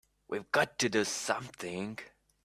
We've 0.27 0.51
got 0.51 0.79
to 0.79 0.89
do 0.89 1.05
something! 1.05 1.99